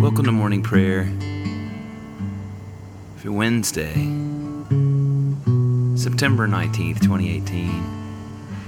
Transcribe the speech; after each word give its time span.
Welcome 0.00 0.26
to 0.26 0.32
morning 0.32 0.62
prayer 0.62 1.06
for 3.16 3.32
Wednesday, 3.32 3.94
September 5.96 6.46
19th, 6.46 7.00
2018. 7.00 7.68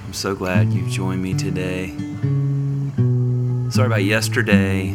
I'm 0.06 0.12
so 0.12 0.35
glad 0.35 0.72
you've 0.72 0.90
joined 0.90 1.22
me 1.22 1.35
today. 1.35 1.95
Sorry 3.70 3.86
about 3.86 4.02
yesterday. 4.02 4.90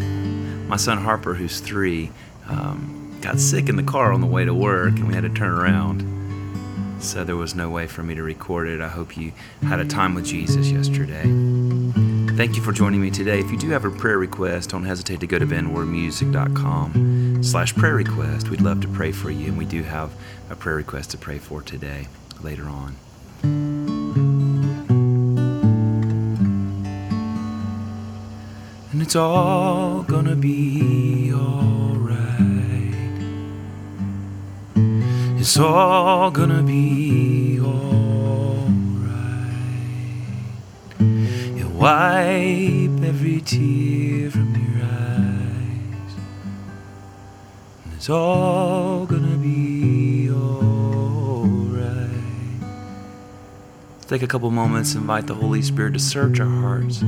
My 0.68 0.76
son 0.76 0.98
Harper, 0.98 1.36
who's 1.36 1.62
three, 1.62 2.12
um, 2.50 3.18
got 3.22 3.40
sick 3.40 3.70
in 3.70 3.78
the 3.78 3.84
car 3.84 4.12
on 4.12 4.20
the 4.20 4.28
way 4.28 4.44
to 4.44 4.54
work 4.54 4.96
and 4.98 5.08
we 5.08 5.14
had 5.14 5.24
to 5.24 5.30
turn 5.30 5.52
around. 5.52 6.02
So 7.02 7.24
there 7.24 7.38
was 7.38 7.56
no 7.56 7.70
way 7.70 7.88
for 7.88 8.04
me 8.04 8.14
to 8.14 8.24
record 8.24 8.68
it. 8.68 8.82
I 8.82 8.90
hope 8.90 9.16
you 9.16 9.32
had 9.62 9.80
a 9.80 9.86
time 9.86 10.14
with 10.14 10.26
Jesus 10.26 10.70
yesterday. 10.70 11.65
Thank 12.36 12.58
you 12.58 12.62
for 12.62 12.74
joining 12.74 13.00
me 13.02 13.10
today. 13.12 13.40
If 13.40 13.50
you 13.50 13.58
do 13.58 13.70
have 13.70 13.86
a 13.86 13.90
prayer 13.90 14.18
request, 14.18 14.72
don't 14.72 14.84
hesitate 14.84 15.22
to 15.22 15.28
go 15.28 15.40
to 15.40 15.46
benwardmusic.com 15.48 17.42
slash 17.42 17.74
prayer 17.74 17.96
request. 17.96 18.50
We'd 18.50 18.60
love 18.60 18.82
to 18.82 18.90
pray 18.90 19.14
for 19.14 19.32
you, 19.32 19.48
and 19.48 19.58
we 19.58 19.64
do 19.64 19.84
have 19.84 20.12
a 20.50 20.56
prayer 20.58 20.76
request 20.76 21.12
to 21.12 21.18
pray 21.18 21.38
for 21.38 21.62
today, 21.62 22.10
later 22.42 22.68
on. 22.68 22.98
And 28.92 29.02
it's 29.02 29.16
all 29.16 30.04
gonna 30.04 30.36
be 30.36 31.32
alright. 31.34 32.96
It's 35.40 35.58
all 35.58 36.32
gonna 36.32 36.64
be 36.64 37.45
wipe 41.86 43.04
every 43.04 43.42
tear 43.42 44.32
from 44.32 44.56
your 44.56 44.84
eyes. 44.84 46.14
And 47.84 47.94
it's 47.94 48.10
all 48.10 49.06
gonna 49.06 49.38
be 49.38 50.32
alright. 50.32 52.10
Take 54.08 54.24
a 54.24 54.28
couple 54.28 54.50
moments, 54.50 54.96
invite 54.96 55.28
the 55.28 55.36
Holy 55.36 55.62
Spirit 55.62 55.94
to 55.94 56.00
search 56.00 56.40
our 56.40 56.48
hearts. 56.48 57.04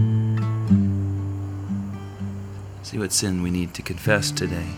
See 2.83 2.99
what 2.99 3.11
sin 3.11 3.41
we 3.41 3.49
need 3.49 3.73
to 3.73 3.81
confess 3.81 4.29
today. 4.29 4.75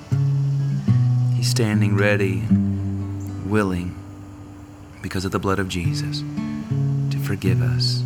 He's 1.36 1.50
standing 1.50 1.98
ready 1.98 2.46
and 2.50 3.52
willing, 3.52 3.98
because 5.02 5.26
of 5.26 5.34
the 5.34 5.40
blood 5.40 5.60
of 5.60 5.68
Jesus, 5.68 6.24
to 7.12 7.20
forgive 7.20 7.62
us. 7.62 8.06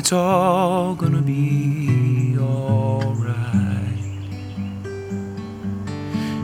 It's 0.00 0.12
all 0.12 0.94
gonna 0.94 1.20
be 1.20 2.34
alright. 2.38 3.98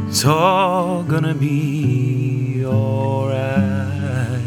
It's 0.08 0.26
all 0.26 1.02
gonna 1.04 1.34
be 1.34 2.62
alright. 2.66 4.42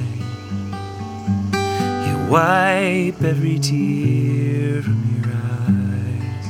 You 2.07 2.17
wipe 2.29 3.19
every 3.23 3.57
tear 3.57 4.83
from 4.83 5.01
your 5.15 5.33
eyes. 5.57 6.45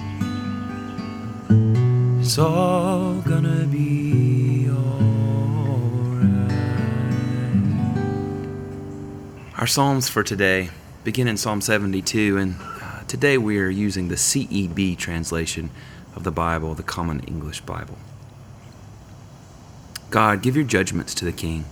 It's 2.19 2.37
all 2.37 3.21
gonna 3.21 3.67
be 3.67 4.67
alright. 4.69 4.99
Our 9.57 9.67
Psalms 9.67 10.09
for 10.09 10.23
today 10.23 10.69
begin 11.03 11.29
in 11.29 11.37
Psalm 11.37 11.61
72, 11.61 12.37
and 12.37 12.55
uh, 12.59 13.03
today 13.07 13.37
we 13.37 13.57
are 13.57 13.69
using 13.69 14.09
the 14.09 14.15
CEB 14.15 14.97
translation 14.97 15.69
of 16.13 16.25
the 16.25 16.31
Bible, 16.31 16.75
the 16.75 16.83
Common 16.83 17.21
English 17.21 17.61
Bible. 17.61 17.97
God, 20.09 20.41
give 20.41 20.57
your 20.57 20.65
judgments 20.65 21.15
to 21.15 21.23
the 21.23 21.31
king. 21.31 21.63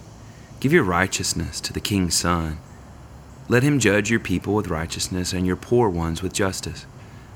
Give 0.62 0.72
your 0.72 0.84
righteousness 0.84 1.60
to 1.62 1.74
the 1.74 1.82
king's 1.82 2.16
son. 2.16 2.60
Let 3.50 3.64
him 3.64 3.80
judge 3.80 4.10
your 4.10 4.22
people 4.22 4.56
with 4.56 4.70
righteousness 4.70 5.34
and 5.34 5.46
your 5.46 5.58
poor 5.58 5.90
ones 5.90 6.22
with 6.22 6.32
justice. 6.32 6.86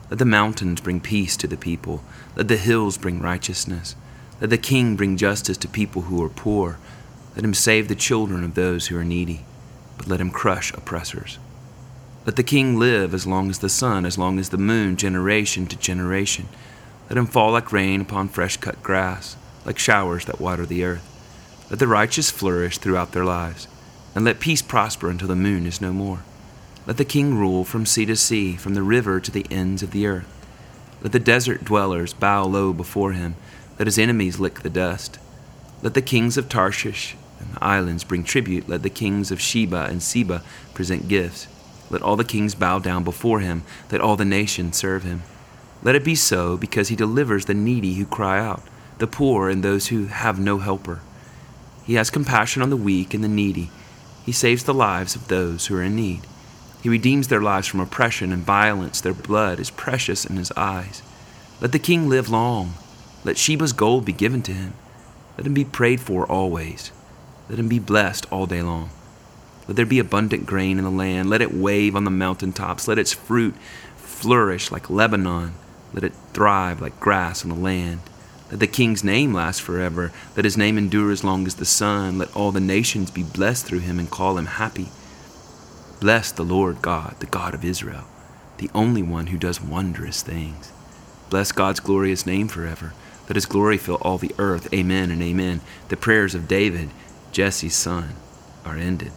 Let 0.10 0.20
the 0.20 0.26
mountains 0.26 0.80
bring 0.80 1.02
peace 1.02 1.36
to 1.38 1.48
the 1.48 1.58
people. 1.58 2.04
Let 2.38 2.48
the 2.48 2.58
hills 2.58 2.98
bring 2.98 3.20
righteousness. 3.20 3.98
Let 4.40 4.50
the 4.50 4.58
king 4.58 4.96
bring 4.96 5.18
justice 5.18 5.58
to 5.58 5.68
people 5.68 6.04
who 6.04 6.24
are 6.24 6.30
poor. 6.30 6.80
Let 7.36 7.44
him 7.44 7.54
save 7.54 7.90
the 7.90 7.96
children 7.96 8.46
of 8.46 8.56
those 8.56 8.88
who 8.88 8.98
are 8.98 9.04
needy, 9.04 9.46
but 9.98 10.08
let 10.08 10.22
him 10.22 10.32
crush 10.32 10.74
oppressors. 10.74 11.38
Let 12.24 12.36
the 12.36 12.44
king 12.44 12.78
live 12.78 13.16
as 13.16 13.26
long 13.26 13.50
as 13.50 13.60
the 13.60 13.70
sun, 13.70 14.06
as 14.06 14.18
long 14.18 14.38
as 14.38 14.50
the 14.50 14.58
moon, 14.58 14.96
generation 14.96 15.66
to 15.66 15.76
generation. 15.76 16.48
Let 17.10 17.18
him 17.18 17.26
fall 17.26 17.52
like 17.52 17.72
rain 17.72 18.00
upon 18.00 18.30
fresh 18.30 18.58
cut 18.58 18.84
grass, 18.84 19.36
like 19.66 19.80
showers 19.80 20.26
that 20.26 20.40
water 20.40 20.66
the 20.66 20.84
earth. 20.84 21.08
Let 21.72 21.80
the 21.80 21.88
righteous 21.88 22.30
flourish 22.30 22.78
throughout 22.78 23.12
their 23.14 23.26
lives, 23.26 23.68
and 24.14 24.24
let 24.24 24.40
peace 24.40 24.62
prosper 24.62 25.10
until 25.10 25.30
the 25.30 25.36
moon 25.36 25.66
is 25.66 25.82
no 25.82 25.92
more. 25.92 26.20
Let 26.86 26.98
the 26.98 27.06
king 27.06 27.36
rule 27.36 27.64
from 27.64 27.88
sea 27.88 28.06
to 28.06 28.16
sea, 28.16 28.56
from 28.56 28.76
the 28.76 28.84
river 28.84 29.20
to 29.20 29.32
the 29.32 29.48
ends 29.50 29.82
of 29.82 29.90
the 29.92 30.06
earth. 30.06 30.28
Let 31.02 31.14
the 31.14 31.20
desert 31.20 31.66
dwellers 31.66 32.14
bow 32.14 32.46
low 32.46 32.72
before 32.72 33.14
him, 33.14 33.36
let 33.80 33.88
his 33.88 33.98
enemies 33.98 34.40
lick 34.40 34.60
the 34.60 34.70
dust. 34.70 35.18
Let 35.82 35.96
the 35.96 36.04
kings 36.04 36.38
of 36.38 36.50
Tarshish 36.50 37.16
and 37.40 37.56
the 37.56 37.64
islands 37.64 38.04
bring 38.04 38.24
tribute, 38.24 38.70
let 38.70 38.84
the 38.84 38.92
kings 38.92 39.32
of 39.32 39.42
Sheba 39.42 39.88
and 39.90 40.04
Seba 40.04 40.44
present 40.76 41.08
gifts. 41.08 41.48
Let 41.92 42.02
all 42.02 42.16
the 42.16 42.24
kings 42.24 42.56
bow 42.56 42.80
down 42.80 43.04
before 43.04 43.42
him. 43.42 43.64
Let 43.92 44.00
all 44.02 44.16
the 44.16 44.26
nations 44.26 44.78
serve 44.78 45.04
him. 45.04 45.24
Let 45.84 45.96
it 45.96 46.06
be 46.06 46.16
so, 46.16 46.56
because 46.56 46.88
he 46.88 46.96
delivers 46.96 47.46
the 47.46 47.54
needy 47.54 47.96
who 47.96 48.06
cry 48.06 48.40
out, 48.40 48.64
the 48.98 49.08
poor 49.08 49.50
and 49.50 49.62
those 49.62 49.88
who 49.88 50.06
have 50.06 50.40
no 50.40 50.60
helper. 50.60 51.02
He 51.84 51.96
has 51.96 52.10
compassion 52.10 52.62
on 52.62 52.70
the 52.70 52.78
weak 52.78 53.14
and 53.14 53.24
the 53.24 53.28
needy. 53.28 53.70
He 54.26 54.32
saves 54.32 54.64
the 54.64 54.74
lives 54.74 55.16
of 55.16 55.28
those 55.28 55.68
who 55.68 55.76
are 55.76 55.84
in 55.84 55.96
need. 55.96 56.22
He 56.82 56.90
redeems 56.90 57.28
their 57.28 57.42
lives 57.42 57.68
from 57.68 57.82
oppression 57.82 58.32
and 58.32 58.42
violence. 58.44 59.02
Their 59.02 59.14
blood 59.14 59.60
is 59.60 59.70
precious 59.70 60.24
in 60.24 60.38
his 60.38 60.52
eyes. 60.54 61.02
Let 61.60 61.74
the 61.74 61.80
king 61.80 62.08
live 62.08 62.30
long. 62.30 62.76
Let 63.26 63.38
Sheba's 63.38 63.74
gold 63.74 64.06
be 64.06 64.14
given 64.14 64.42
to 64.44 64.54
him. 64.54 64.74
Let 65.38 65.46
him 65.46 65.54
be 65.54 65.66
prayed 65.66 66.00
for 66.00 66.26
always. 66.26 66.92
Let 67.50 67.60
him 67.60 67.68
be 67.68 67.80
blessed 67.80 68.32
all 68.32 68.46
day 68.46 68.62
long. 68.62 68.92
Let 69.72 69.78
there 69.78 69.86
be 69.86 70.00
abundant 70.00 70.46
grain 70.46 70.78
in 70.80 70.84
the 70.84 70.92
land. 70.92 71.30
Let 71.30 71.42
it 71.42 71.54
wave 71.54 71.96
on 71.96 72.04
the 72.04 72.12
mountain 72.12 72.52
tops. 72.52 72.90
Let 72.90 73.00
its 73.00 73.14
fruit 73.14 73.56
flourish 73.96 74.70
like 74.70 74.90
Lebanon. 74.90 75.54
Let 75.94 76.04
it 76.04 76.12
thrive 76.34 76.82
like 76.82 77.00
grass 77.00 77.46
on 77.46 77.50
the 77.52 77.56
land. 77.56 78.02
Let 78.50 78.60
the 78.60 78.68
king's 78.68 79.02
name 79.02 79.34
last 79.34 79.62
forever. 79.62 80.12
Let 80.36 80.44
his 80.44 80.58
name 80.58 80.78
endure 80.78 81.10
as 81.10 81.24
long 81.24 81.48
as 81.48 81.56
the 81.56 81.64
sun. 81.64 82.18
Let 82.18 82.36
all 82.36 82.52
the 82.52 82.60
nations 82.60 83.12
be 83.12 83.24
blessed 83.24 83.66
through 83.66 83.80
him 83.80 83.98
and 83.98 84.12
call 84.12 84.38
him 84.38 84.48
happy. 84.48 84.90
Bless 86.02 86.34
the 86.34 86.44
Lord 86.44 86.82
God, 86.82 87.16
the 87.22 87.26
God 87.26 87.54
of 87.54 87.64
Israel, 87.64 88.04
the 88.58 88.70
only 88.76 89.02
one 89.02 89.28
who 89.28 89.38
does 89.38 89.62
wondrous 89.62 90.22
things. 90.22 90.70
Bless 91.30 91.54
God's 91.54 91.80
glorious 91.80 92.26
name 92.26 92.50
forever. 92.50 92.92
Let 93.30 93.38
his 93.38 93.46
glory 93.46 93.78
fill 93.78 94.00
all 94.02 94.18
the 94.18 94.36
earth. 94.38 94.68
Amen 94.74 95.12
and 95.12 95.24
amen. 95.24 95.62
The 95.88 95.96
prayers 95.96 96.36
of 96.36 96.50
David, 96.50 96.90
Jesse's 97.32 97.74
son, 97.74 98.16
are 98.66 98.76
ended. 98.76 99.14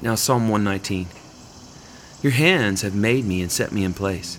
Now, 0.00 0.14
Psalm 0.14 0.48
119. 0.48 1.08
Your 2.22 2.32
hands 2.32 2.82
have 2.82 2.94
made 2.94 3.24
me 3.24 3.42
and 3.42 3.50
set 3.50 3.72
me 3.72 3.82
in 3.82 3.94
place. 3.94 4.38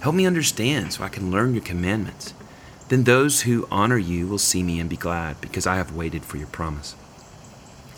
Help 0.00 0.14
me 0.14 0.26
understand 0.26 0.92
so 0.92 1.02
I 1.02 1.08
can 1.08 1.32
learn 1.32 1.54
your 1.54 1.64
commandments. 1.64 2.34
Then 2.88 3.02
those 3.02 3.42
who 3.42 3.66
honor 3.68 3.98
you 3.98 4.28
will 4.28 4.38
see 4.38 4.62
me 4.62 4.78
and 4.78 4.88
be 4.88 4.96
glad, 4.96 5.40
because 5.40 5.66
I 5.66 5.74
have 5.74 5.96
waited 5.96 6.24
for 6.24 6.36
your 6.36 6.46
promise. 6.46 6.94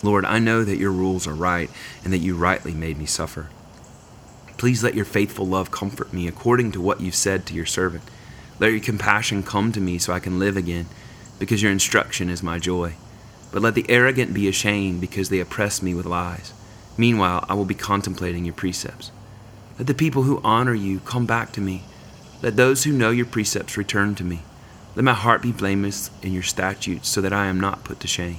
Lord, 0.03 0.25
I 0.25 0.39
know 0.39 0.65
that 0.65 0.79
your 0.79 0.93
rules 0.93 1.27
are 1.27 1.35
right 1.35 1.69
and 2.05 2.13
that 2.13 2.19
you 2.19 2.37
rightly 2.37 2.73
made 2.73 2.97
me 2.97 3.05
suffer. 3.05 3.51
Please 4.57 4.83
let 4.83 4.95
your 4.95 5.05
faithful 5.05 5.47
love 5.47 5.71
comfort 5.71 6.11
me 6.11 6.27
according 6.27 6.73
to 6.73 6.81
what 6.81 7.03
you've 7.03 7.15
said 7.15 7.45
to 7.47 7.55
your 7.55 7.67
servant. 7.67 8.05
Let 8.61 8.73
your 8.73 8.81
compassion 8.81 9.43
come 9.43 9.73
to 9.73 9.81
me 9.81 9.99
so 9.99 10.15
I 10.15 10.21
can 10.21 10.39
live 10.39 10.57
again, 10.57 10.87
because 11.39 11.63
your 11.63 11.73
instruction 11.73 12.31
is 12.31 12.43
my 12.43 12.59
joy. 12.59 12.95
But 13.53 13.61
let 13.61 13.75
the 13.75 13.91
arrogant 13.91 14.33
be 14.33 14.49
ashamed 14.49 15.03
because 15.03 15.29
they 15.29 15.41
oppress 15.41 15.83
me 15.83 15.93
with 15.95 16.07
lies. 16.07 16.55
Meanwhile, 16.97 17.45
I 17.49 17.55
will 17.55 17.65
be 17.65 17.75
contemplating 17.75 18.45
your 18.45 18.55
precepts. 18.55 19.11
Let 19.79 19.89
the 19.89 19.95
people 19.95 20.23
who 20.23 20.41
honor 20.45 20.75
you 20.75 21.01
come 21.01 21.27
back 21.27 21.53
to 21.53 21.61
me. 21.61 21.83
Let 22.43 22.57
those 22.57 22.85
who 22.85 22.93
know 22.93 23.11
your 23.11 23.27
precepts 23.27 23.77
return 23.77 24.15
to 24.17 24.25
me. 24.25 24.43
Let 24.95 25.05
my 25.05 25.15
heart 25.15 25.43
be 25.43 25.51
blameless 25.51 26.11
in 26.23 26.33
your 26.33 26.43
statutes 26.43 27.09
so 27.09 27.21
that 27.21 27.33
I 27.33 27.47
am 27.47 27.59
not 27.59 27.83
put 27.83 27.99
to 28.01 28.07
shame. 28.07 28.39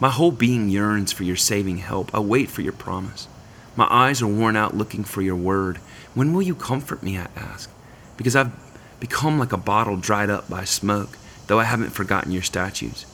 My 0.00 0.10
whole 0.10 0.32
being 0.32 0.68
yearns 0.68 1.12
for 1.12 1.24
your 1.24 1.36
saving 1.36 1.78
help. 1.78 2.12
I 2.14 2.20
wait 2.20 2.50
for 2.50 2.62
your 2.62 2.72
promise. 2.72 3.28
My 3.76 3.86
eyes 3.90 4.20
are 4.22 4.26
worn 4.26 4.56
out 4.56 4.76
looking 4.76 5.04
for 5.04 5.22
your 5.22 5.36
word. 5.36 5.76
When 6.14 6.32
will 6.32 6.42
you 6.42 6.54
comfort 6.54 7.02
me? 7.02 7.16
I 7.16 7.28
ask. 7.36 7.70
Because 8.16 8.34
I've 8.34 8.52
become 8.98 9.38
like 9.38 9.52
a 9.52 9.56
bottle 9.56 9.96
dried 9.96 10.30
up 10.30 10.48
by 10.48 10.64
smoke, 10.64 11.16
though 11.46 11.60
I 11.60 11.64
haven't 11.64 11.90
forgotten 11.90 12.32
your 12.32 12.42
statutes. 12.42 13.06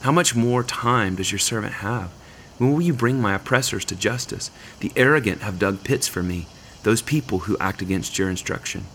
How 0.00 0.12
much 0.12 0.34
more 0.34 0.62
time 0.62 1.16
does 1.16 1.30
your 1.30 1.38
servant 1.38 1.74
have? 1.74 2.10
When 2.58 2.72
will 2.72 2.82
you 2.82 2.92
bring 2.92 3.20
my 3.20 3.34
oppressors 3.34 3.84
to 3.86 3.96
justice? 3.96 4.50
The 4.80 4.92
arrogant 4.96 5.42
have 5.42 5.58
dug 5.58 5.84
pits 5.84 6.08
for 6.08 6.22
me, 6.22 6.46
those 6.82 7.02
people 7.02 7.40
who 7.40 7.56
act 7.58 7.80
against 7.80 8.18
your 8.18 8.28
instruction. 8.28 8.86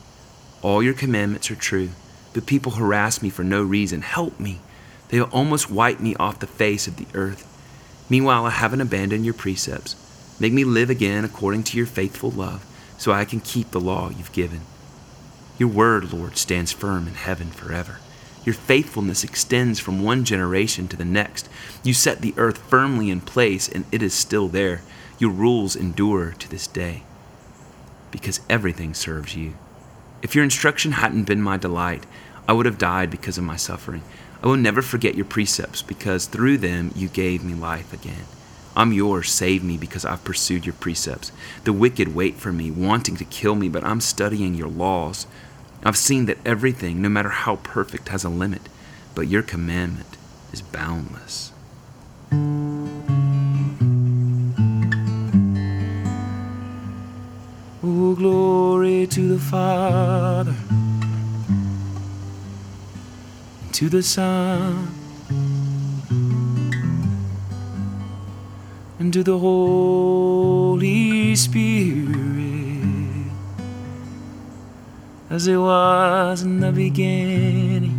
All 0.62 0.84
your 0.84 0.94
commandments 0.94 1.50
are 1.50 1.56
true, 1.56 1.90
but 2.34 2.46
people 2.46 2.74
harass 2.74 3.22
me 3.22 3.30
for 3.30 3.44
no 3.44 3.64
reason. 3.64 4.02
Help 4.02 4.40
me. 4.40 4.60
They 5.10 5.20
will 5.20 5.30
almost 5.30 5.72
wipe 5.72 6.00
me 6.00 6.16
off 6.16 6.40
the 6.40 6.48
face 6.48 6.88
of 6.88 6.98
the 6.98 7.08
earth. 7.14 7.50
Meanwhile, 8.10 8.46
I 8.46 8.50
haven't 8.50 8.82
abandoned 8.82 9.26
your 9.26 9.34
precepts. 9.34 9.96
Make 10.40 10.52
me 10.54 10.64
live 10.64 10.90
again 10.90 11.24
according 11.24 11.64
to 11.64 11.78
your 11.78 11.86
faithful 11.86 12.32
love, 12.32 12.66
so 12.98 13.12
I 13.12 13.24
can 13.24 13.40
keep 13.40 13.72
the 13.72 13.80
law 13.80 14.10
you've 14.10 14.34
given. 14.34 14.62
Your 15.58 15.70
word, 15.70 16.12
Lord, 16.12 16.36
stands 16.36 16.72
firm 16.72 17.08
in 17.08 17.14
heaven 17.14 17.50
forever. 17.52 18.00
Your 18.46 18.56
faithfulness 18.56 19.24
extends 19.24 19.80
from 19.80 20.04
one 20.04 20.26
generation 20.26 20.88
to 20.90 20.98
the 20.98 21.06
next. 21.06 21.50
You 21.84 21.94
set 21.94 22.22
the 22.22 22.34
earth 22.38 22.58
firmly 22.58 23.10
in 23.10 23.22
place, 23.22 23.70
and 23.70 23.86
it 23.92 24.04
is 24.04 24.14
still 24.14 24.48
there. 24.48 24.82
Your 25.18 25.32
rules 25.32 25.76
endure 25.76 26.32
to 26.32 26.50
this 26.50 26.68
day, 26.68 27.04
because 28.12 28.42
everything 28.50 28.94
serves 28.94 29.36
you. 29.36 29.54
If 30.22 30.36
your 30.36 30.44
instruction 30.44 30.94
hadn't 30.94 31.24
been 31.24 31.42
my 31.42 31.58
delight, 31.58 32.06
I 32.48 32.54
would 32.54 32.66
have 32.66 32.78
died 32.78 33.10
because 33.10 33.38
of 33.38 33.44
my 33.44 33.56
suffering. 33.56 34.04
I 34.42 34.48
will 34.48 34.58
never 34.58 34.82
forget 34.82 35.16
your 35.16 35.26
precepts, 35.26 35.82
because 35.82 36.26
through 36.26 36.58
them 36.58 36.92
you 36.96 37.08
gave 37.08 37.44
me 37.44 37.54
life 37.54 37.94
again. 37.94 38.26
I'm 38.76 38.92
yours, 38.92 39.32
save 39.32 39.64
me, 39.64 39.78
because 39.78 40.04
I've 40.04 40.24
pursued 40.26 40.66
your 40.66 40.74
precepts. 40.74 41.32
The 41.64 41.72
wicked 41.72 42.14
wait 42.14 42.36
for 42.36 42.52
me, 42.52 42.72
wanting 42.72 43.16
to 43.18 43.26
kill 43.26 43.56
me, 43.56 43.70
but 43.70 43.84
I'm 43.84 44.02
studying 44.02 44.56
your 44.56 44.68
laws. 44.68 45.28
I've 45.86 45.98
seen 45.98 46.28
that 46.28 46.38
everything, 46.46 47.02
no 47.02 47.10
matter 47.10 47.28
how 47.28 47.58
perfect, 47.58 48.08
has 48.08 48.24
a 48.24 48.30
limit, 48.30 48.70
but 49.16 49.28
your 49.28 49.42
commandment 49.42 50.16
is 50.54 50.62
boundless. 50.62 51.52
Oh, 57.84 58.16
glory 58.16 59.08
to 59.08 59.28
the 59.28 59.40
Father, 59.40 60.56
to 63.74 63.90
the 63.90 64.02
Son, 64.02 64.88
and 69.00 69.12
to 69.12 69.22
the 69.22 69.38
Holy 69.38 71.36
Spirit 71.36 72.63
as 75.34 75.48
it 75.48 75.58
was 75.58 76.44
in 76.44 76.60
the 76.60 76.72
beginning, 76.72 77.98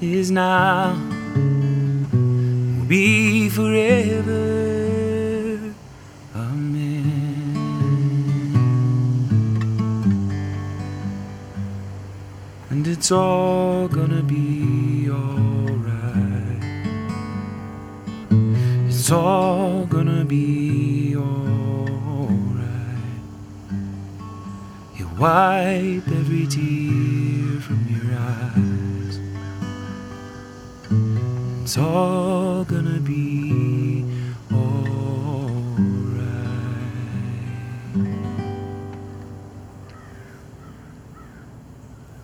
is 0.00 0.32
now, 0.32 0.92
will 2.12 2.84
be 2.86 3.48
forever. 3.48 4.34
Amen. 6.34 6.96
And 12.70 12.88
it's 12.88 13.12
all 13.12 13.86
gonna 13.86 14.22
be 14.22 15.08
alright. 15.08 16.64
It's 18.88 19.12
all 19.12 19.86
gonna 19.86 20.24
be 20.24 20.67
wipe 25.18 26.06
every 26.06 26.46
tear 26.46 27.60
from 27.60 27.84
your 27.90 28.16
eyes. 28.16 29.18
It's 31.62 31.76
all 31.76 32.64
gonna 32.64 33.00
be 33.00 34.04
alright. 34.52 34.78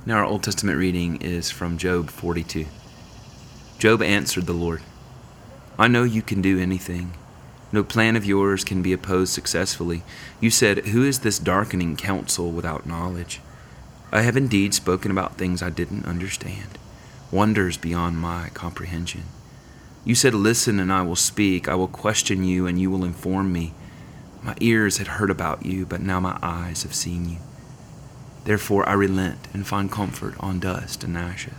Now, 0.07 0.19
our 0.19 0.25
Old 0.25 0.45
Testament 0.45 0.79
reading 0.79 1.17
is 1.17 1.51
from 1.51 1.79
Job 1.79 2.11
42. 2.11 2.67
Job 3.79 4.03
answered 4.03 4.47
the 4.47 4.53
Lord 4.53 4.83
I 5.77 5.89
know 5.89 6.05
you 6.05 6.23
can 6.23 6.41
do 6.41 6.61
anything 6.61 7.15
no 7.75 7.85
plan 7.85 8.15
of 8.17 8.25
yours 8.25 8.65
can 8.65 8.83
be 8.83 8.93
opposed 8.93 9.33
successfully. 9.33 10.03
You 10.41 10.51
said, 10.51 10.87
Who 10.87 11.03
is 11.05 11.21
this 11.21 11.39
darkening 11.39 11.97
counsel 11.97 12.51
without 12.53 12.87
knowledge? 12.87 13.41
I 14.13 14.23
have 14.23 14.37
indeed 14.37 14.73
spoken 14.75 15.11
about 15.11 15.37
things 15.37 15.61
I 15.61 15.71
didn't 15.71 16.07
understand, 16.07 16.79
wonders 17.33 17.77
beyond 17.77 18.19
my 18.19 18.51
comprehension. 18.55 19.25
You 20.05 20.15
said, 20.15 20.35
Listen, 20.35 20.79
and 20.79 20.93
I 20.93 21.03
will 21.03 21.17
speak. 21.17 21.69
I 21.69 21.75
will 21.75 21.89
question 21.89 22.45
you, 22.45 22.67
and 22.67 22.81
you 22.81 22.91
will 22.91 23.05
inform 23.05 23.53
me. 23.53 23.75
My 24.41 24.55
ears 24.61 24.99
had 24.99 25.09
heard 25.09 25.31
about 25.31 25.67
you, 25.67 25.85
but 25.85 26.01
now 26.01 26.21
my 26.21 26.39
eyes 26.43 26.85
have 26.85 26.95
seen 26.95 27.29
you. 27.29 27.39
Therefore 28.45 28.89
I 28.89 28.93
relent 28.93 29.49
and 29.53 29.67
find 29.67 29.91
comfort 29.91 30.35
on 30.39 30.61
dust 30.61 31.03
and 31.03 31.17
ashes. 31.17 31.55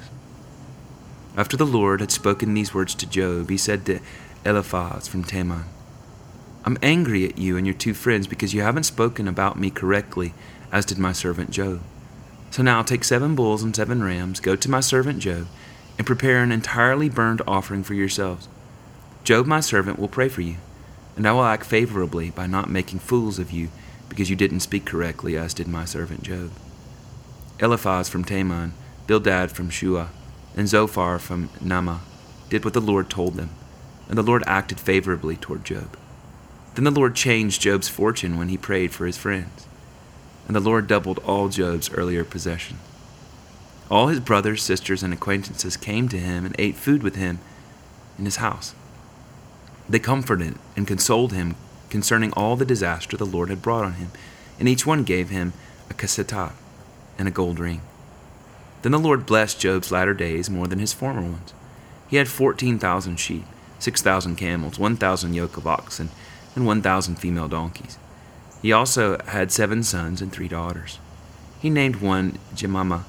After 1.36 1.58
the 1.58 1.66
Lord 1.66 2.00
had 2.00 2.12
spoken 2.12 2.54
these 2.54 2.74
words 2.74 2.96
to 2.96 3.10
Job, 3.10 3.50
he 3.50 3.58
said 3.58 3.86
to 3.88 4.00
Eliphaz 4.46 5.08
from 5.10 5.26
Teman, 5.26 5.66
I'm 6.66 6.80
angry 6.82 7.26
at 7.26 7.38
you 7.38 7.58
and 7.58 7.68
your 7.68 7.76
two 7.76 7.94
friends 7.94 8.26
because 8.26 8.56
you 8.56 8.64
haven't 8.64 8.86
spoken 8.86 9.28
about 9.28 9.60
me 9.60 9.70
correctly, 9.70 10.34
as 10.72 10.84
did 10.84 10.98
my 10.98 11.12
servant 11.12 11.52
Job. 11.52 11.80
So 12.50 12.64
now 12.64 12.82
take 12.82 13.04
seven 13.04 13.36
bulls 13.36 13.62
and 13.62 13.76
seven 13.76 14.04
rams, 14.04 14.40
go 14.40 14.56
to 14.56 14.72
my 14.72 14.80
servant 14.80 15.20
Job, 15.20 15.46
and 16.00 16.08
prepare 16.08 16.42
an 16.42 16.52
entirely 16.52 17.08
burned 17.08 17.44
offering 17.46 17.84
for 17.84 17.94
yourselves. 17.94 18.48
Job, 19.24 19.46
my 19.46 19.60
servant, 19.60 20.00
will 20.00 20.08
pray 20.08 20.28
for 20.28 20.42
you, 20.42 20.56
and 21.16 21.28
I 21.28 21.34
will 21.34 21.44
act 21.44 21.68
favorably 21.68 22.32
by 22.32 22.48
not 22.48 22.68
making 22.68 22.98
fools 22.98 23.38
of 23.38 23.52
you 23.52 23.70
because 24.10 24.32
you 24.32 24.36
didn't 24.36 24.62
speak 24.62 24.86
correctly, 24.86 25.38
as 25.38 25.54
did 25.54 25.68
my 25.68 25.86
servant 25.86 26.24
Job. 26.24 26.50
Eliphaz 27.60 28.10
from 28.10 28.26
Teman, 28.26 28.72
Bildad 29.06 29.52
from 29.52 29.70
Shuah, 29.70 30.08
and 30.58 30.68
Zophar 30.68 31.20
from 31.20 31.50
Naamah 31.64 32.00
did 32.50 32.66
what 32.66 32.74
the 32.74 32.82
Lord 32.82 33.08
told 33.08 33.36
them, 33.36 33.52
and 34.10 34.18
the 34.18 34.24
Lord 34.24 34.44
acted 34.48 34.80
favorably 34.80 35.36
toward 35.36 35.64
Job. 35.64 35.96
Then 36.76 36.84
the 36.84 36.92
Lord 36.92 37.16
changed 37.16 37.62
Job's 37.62 37.88
fortune 37.88 38.38
when 38.38 38.50
he 38.50 38.58
prayed 38.58 38.94
for 38.94 39.06
his 39.06 39.18
friends, 39.18 39.66
and 40.46 40.56
the 40.56 40.60
Lord 40.60 40.88
doubled 40.88 41.20
all 41.20 41.48
Job's 41.48 41.90
earlier 41.90 42.24
possessions. 42.24 42.80
All 43.90 44.08
his 44.08 44.20
brothers, 44.20 44.62
sisters, 44.62 45.02
and 45.02 45.14
acquaintances 45.14 45.78
came 45.78 46.10
to 46.10 46.20
him 46.20 46.46
and 46.46 46.56
ate 46.60 46.76
food 46.76 47.02
with 47.02 47.16
him 47.16 47.40
in 48.18 48.26
his 48.26 48.38
house. 48.38 48.76
They 49.88 50.00
comforted 50.00 50.56
and 50.76 50.88
consoled 50.88 51.32
him 51.32 51.56
concerning 51.90 52.34
all 52.34 52.56
the 52.56 52.66
disaster 52.66 53.16
the 53.16 53.26
Lord 53.26 53.50
had 53.50 53.62
brought 53.62 53.86
on 53.86 53.94
him, 53.94 54.12
and 54.60 54.68
each 54.68 54.86
one 54.86 55.04
gave 55.04 55.30
him 55.30 55.54
a 55.90 55.94
qesitah 55.94 56.54
and 57.18 57.28
a 57.28 57.32
gold 57.32 57.60
ring. 57.60 57.82
Then 58.82 58.92
the 58.92 59.00
Lord 59.00 59.26
blessed 59.26 59.60
Job's 59.60 59.92
latter 59.92 60.14
days 60.14 60.50
more 60.50 60.68
than 60.68 60.80
his 60.80 60.94
former 60.94 61.22
ones. 61.22 61.54
He 62.10 62.18
had 62.18 62.28
fourteen 62.28 62.80
thousand 62.80 63.18
sheep, 63.18 63.46
six 63.80 64.02
thousand 64.02 64.36
camels, 64.36 64.78
one 64.78 64.98
thousand 64.98 65.36
yoke 65.36 65.58
of 65.58 65.68
oxen, 65.68 66.10
and 66.56 66.66
1,000 66.66 67.16
female 67.16 67.48
donkeys. 67.48 67.98
He 68.62 68.72
also 68.72 69.22
had 69.28 69.52
seven 69.52 69.84
sons 69.84 70.22
and 70.22 70.32
three 70.32 70.48
daughters. 70.48 71.00
He 71.60 71.70
named 71.70 71.98
one 71.98 72.40
Jemimah, 72.56 73.04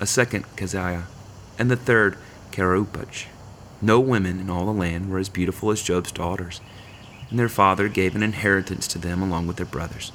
a 0.00 0.06
second 0.06 0.44
Keziah, 0.56 1.06
and 1.58 1.70
the 1.70 1.76
third 1.76 2.16
Keren-happuch. 2.50 3.26
No 3.82 4.00
women 4.00 4.40
in 4.40 4.50
all 4.50 4.66
the 4.66 4.72
land 4.72 5.10
were 5.10 5.18
as 5.18 5.28
beautiful 5.28 5.70
as 5.70 5.82
Job's 5.82 6.10
daughters, 6.10 6.60
and 7.30 7.38
their 7.38 7.48
father 7.48 7.88
gave 7.88 8.16
an 8.16 8.22
inheritance 8.22 8.86
to 8.88 8.98
them 8.98 9.22
along 9.22 9.46
with 9.46 9.56
their 9.56 9.66
brothers. 9.66 10.12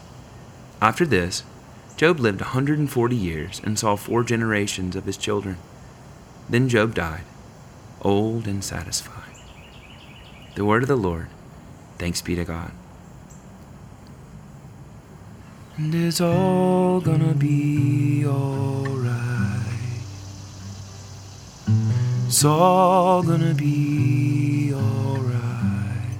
After 0.81 1.05
this, 1.05 1.43
Job 1.95 2.19
lived 2.19 2.41
a 2.41 2.45
140 2.45 3.15
years 3.15 3.61
and 3.63 3.77
saw 3.77 3.95
four 3.95 4.23
generations 4.23 4.95
of 4.95 5.05
his 5.05 5.17
children. 5.17 5.57
Then 6.49 6.67
Job 6.67 6.95
died, 6.95 7.23
old 8.01 8.47
and 8.47 8.63
satisfied. 8.63 9.35
The 10.55 10.65
word 10.65 10.81
of 10.83 10.89
the 10.89 10.95
Lord. 10.95 11.27
Thanks 12.01 12.19
be 12.19 12.33
to 12.33 12.43
God. 12.43 12.71
And 15.77 15.93
it's 15.93 16.19
all 16.19 16.99
gonna 16.99 17.35
be 17.35 18.25
alright. 18.25 19.61
It's 22.25 22.43
all 22.43 23.21
gonna 23.21 23.53
be 23.53 24.73
alright. 24.73 26.17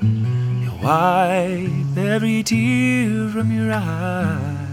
You 0.00 0.72
wipe 0.82 1.98
every 1.98 2.42
tear 2.42 3.28
from 3.28 3.52
your 3.52 3.70
eye. 3.70 4.66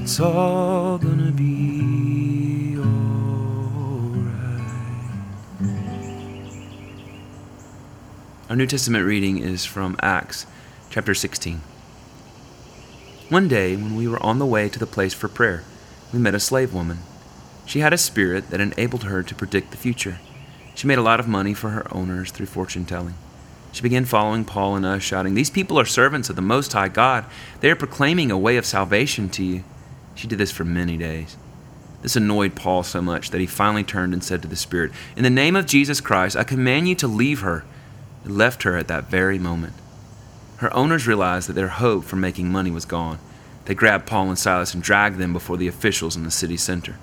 It's 0.00 0.20
all 0.20 0.98
gonna 0.98 1.32
be 1.32 2.13
Our 8.46 8.56
New 8.56 8.66
Testament 8.66 9.06
reading 9.06 9.38
is 9.38 9.64
from 9.64 9.96
Acts 10.02 10.44
chapter 10.90 11.14
16. 11.14 11.62
One 13.30 13.48
day, 13.48 13.74
when 13.74 13.96
we 13.96 14.06
were 14.06 14.22
on 14.22 14.38
the 14.38 14.44
way 14.44 14.68
to 14.68 14.78
the 14.78 14.86
place 14.86 15.14
for 15.14 15.28
prayer, 15.28 15.64
we 16.12 16.18
met 16.18 16.34
a 16.34 16.40
slave 16.40 16.74
woman. 16.74 16.98
She 17.64 17.80
had 17.80 17.94
a 17.94 17.98
spirit 17.98 18.50
that 18.50 18.60
enabled 18.60 19.04
her 19.04 19.22
to 19.22 19.34
predict 19.34 19.70
the 19.70 19.78
future. 19.78 20.18
She 20.74 20.86
made 20.86 20.98
a 20.98 21.02
lot 21.02 21.20
of 21.20 21.26
money 21.26 21.54
for 21.54 21.70
her 21.70 21.86
owners 21.90 22.30
through 22.30 22.44
fortune 22.44 22.84
telling. 22.84 23.14
She 23.72 23.80
began 23.80 24.04
following 24.04 24.44
Paul 24.44 24.76
and 24.76 24.84
us, 24.84 25.02
shouting, 25.02 25.32
These 25.32 25.48
people 25.48 25.80
are 25.80 25.86
servants 25.86 26.28
of 26.28 26.36
the 26.36 26.42
Most 26.42 26.74
High 26.74 26.88
God. 26.88 27.24
They 27.60 27.70
are 27.70 27.76
proclaiming 27.76 28.30
a 28.30 28.36
way 28.36 28.58
of 28.58 28.66
salvation 28.66 29.30
to 29.30 29.42
you. 29.42 29.64
She 30.14 30.28
did 30.28 30.38
this 30.38 30.52
for 30.52 30.66
many 30.66 30.98
days. 30.98 31.38
This 32.02 32.14
annoyed 32.14 32.56
Paul 32.56 32.82
so 32.82 33.00
much 33.00 33.30
that 33.30 33.40
he 33.40 33.46
finally 33.46 33.84
turned 33.84 34.12
and 34.12 34.22
said 34.22 34.42
to 34.42 34.48
the 34.48 34.54
Spirit, 34.54 34.92
In 35.16 35.22
the 35.22 35.30
name 35.30 35.56
of 35.56 35.64
Jesus 35.64 36.02
Christ, 36.02 36.36
I 36.36 36.44
command 36.44 36.88
you 36.88 36.94
to 36.96 37.08
leave 37.08 37.40
her. 37.40 37.64
It 38.24 38.30
left 38.30 38.62
her 38.62 38.76
at 38.76 38.88
that 38.88 39.10
very 39.10 39.38
moment. 39.38 39.74
Her 40.58 40.74
owners 40.74 41.06
realized 41.06 41.48
that 41.48 41.54
their 41.54 41.68
hope 41.68 42.04
for 42.04 42.16
making 42.16 42.50
money 42.50 42.70
was 42.70 42.84
gone. 42.84 43.18
They 43.66 43.74
grabbed 43.74 44.06
Paul 44.06 44.28
and 44.28 44.38
Silas 44.38 44.74
and 44.74 44.82
dragged 44.82 45.18
them 45.18 45.32
before 45.32 45.56
the 45.56 45.68
officials 45.68 46.16
in 46.16 46.24
the 46.24 46.30
city 46.30 46.56
center. 46.56 46.96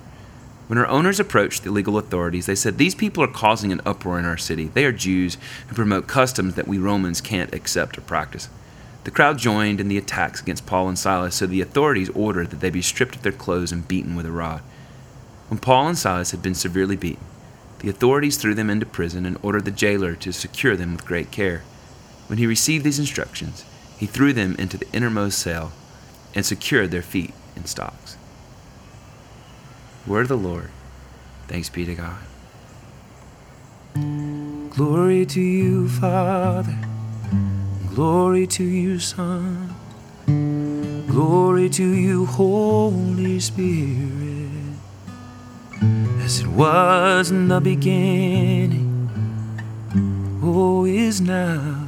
When 0.67 0.77
her 0.77 0.87
owners 0.87 1.19
approached 1.19 1.63
the 1.63 1.71
legal 1.71 1.97
authorities, 1.97 2.45
they 2.45 2.55
said, 2.55 2.77
These 2.77 2.95
people 2.95 3.23
are 3.23 3.27
causing 3.27 3.71
an 3.71 3.81
uproar 3.85 4.17
in 4.17 4.25
our 4.25 4.37
city. 4.37 4.65
They 4.67 4.85
are 4.85 4.91
Jews 4.91 5.37
who 5.67 5.75
promote 5.75 6.07
customs 6.07 6.55
that 6.55 6.67
we 6.67 6.77
Romans 6.77 7.19
can't 7.19 7.53
accept 7.53 7.97
or 7.97 8.01
practice. 8.01 8.47
The 9.03 9.11
crowd 9.11 9.37
joined 9.37 9.81
in 9.81 9.89
the 9.89 9.97
attacks 9.97 10.41
against 10.41 10.65
Paul 10.65 10.87
and 10.87 10.97
Silas, 10.97 11.35
so 11.35 11.45
the 11.45 11.61
authorities 11.61 12.09
ordered 12.11 12.51
that 12.51 12.61
they 12.61 12.69
be 12.69 12.81
stripped 12.81 13.15
of 13.15 13.23
their 13.23 13.31
clothes 13.31 13.71
and 13.71 13.87
beaten 13.87 14.15
with 14.15 14.25
a 14.25 14.31
rod. 14.31 14.61
When 15.49 15.59
Paul 15.59 15.87
and 15.89 15.97
Silas 15.97 16.31
had 16.31 16.41
been 16.41 16.55
severely 16.55 16.95
beaten, 16.95 17.25
the 17.81 17.89
authorities 17.89 18.38
threw 18.38 18.53
them 18.53 18.69
into 18.69 18.85
prison 18.85 19.25
and 19.25 19.38
ordered 19.41 19.65
the 19.65 19.71
jailer 19.71 20.15
to 20.15 20.31
secure 20.31 20.75
them 20.75 20.93
with 20.93 21.05
great 21.05 21.31
care. 21.31 21.63
When 22.27 22.38
he 22.38 22.47
received 22.47 22.85
these 22.85 23.00
instructions, 23.00 23.65
he 23.97 24.05
threw 24.05 24.33
them 24.33 24.55
into 24.57 24.77
the 24.77 24.91
innermost 24.93 25.39
cell 25.39 25.73
and 26.33 26.45
secured 26.45 26.91
their 26.91 27.01
feet 27.01 27.33
in 27.55 27.65
stocks. 27.65 28.17
Word 30.07 30.21
of 30.21 30.27
the 30.29 30.38
Lord. 30.38 30.69
Thanks 31.47 31.69
be 31.69 31.85
to 31.85 31.95
God. 31.95 32.19
Glory 34.73 35.25
to 35.25 35.41
you, 35.41 35.89
Father 35.89 36.77
Glory 37.93 38.47
to 38.47 38.63
you, 38.63 39.00
Son. 39.00 39.75
Glory 40.25 41.69
to 41.71 41.83
you, 41.83 42.25
Holy 42.25 43.38
Spirit. 43.41 44.40
As 45.81 46.41
it 46.41 46.47
was 46.47 47.31
in 47.31 47.47
the 47.47 47.59
beginning, 47.59 49.09
oh, 50.43 50.85
is 50.85 51.19
now, 51.19 51.88